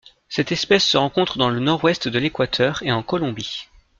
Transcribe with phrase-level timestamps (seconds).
[0.29, 3.67] Cette espèce se rencontre dans le nord-ouest de l'Équateur et en Colombie.